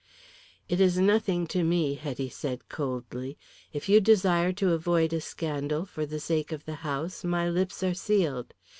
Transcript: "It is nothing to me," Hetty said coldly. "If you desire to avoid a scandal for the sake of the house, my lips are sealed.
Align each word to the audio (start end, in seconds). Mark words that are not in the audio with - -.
"It 0.67 0.81
is 0.81 0.97
nothing 0.97 1.45
to 1.53 1.63
me," 1.63 1.93
Hetty 1.93 2.27
said 2.27 2.67
coldly. 2.69 3.37
"If 3.71 3.87
you 3.87 4.01
desire 4.01 4.51
to 4.53 4.71
avoid 4.73 5.13
a 5.13 5.21
scandal 5.21 5.85
for 5.85 6.07
the 6.07 6.19
sake 6.19 6.51
of 6.51 6.65
the 6.65 6.73
house, 6.81 7.23
my 7.23 7.47
lips 7.47 7.83
are 7.83 7.93
sealed. 7.93 8.55